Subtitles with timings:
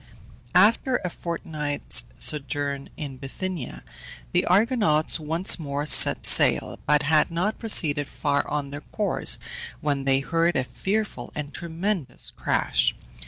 [0.55, 3.83] After a fortnight's sojourn in Bithynia
[4.31, 9.37] the Argonauts once more set sail, but had not proceeded far on their course,
[9.79, 12.95] when they heard a fearful and tremendous crash.